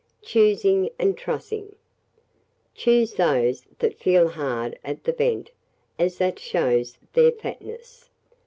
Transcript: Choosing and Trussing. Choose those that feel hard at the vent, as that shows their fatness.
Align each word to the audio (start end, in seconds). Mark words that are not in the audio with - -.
Choosing 0.23 0.89
and 0.97 1.15
Trussing. 1.15 1.75
Choose 2.73 3.13
those 3.13 3.67
that 3.77 3.99
feel 3.99 4.29
hard 4.29 4.79
at 4.83 5.03
the 5.03 5.13
vent, 5.13 5.51
as 5.99 6.17
that 6.17 6.39
shows 6.39 6.97
their 7.13 7.31
fatness. 7.31 8.09